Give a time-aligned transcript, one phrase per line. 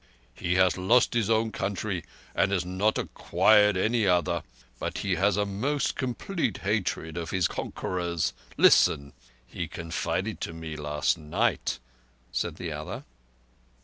[0.33, 2.03] "He has lost his own country
[2.33, 4.41] and has not acquired any other.
[4.79, 8.33] But he has a most complete hatred of his conquerors.
[8.57, 9.13] Listen.
[9.45, 11.77] He confided to me last night,"
[12.31, 13.03] said the other.